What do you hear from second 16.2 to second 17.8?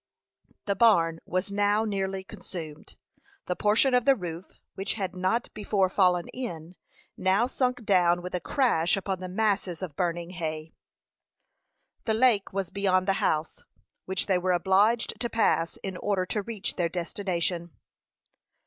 to reach their destination.